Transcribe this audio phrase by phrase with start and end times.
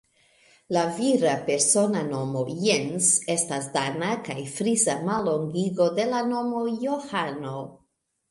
[0.75, 7.55] La vira persona nomo Jens estas dana kaj frisa mallongigo de la nomo Johano.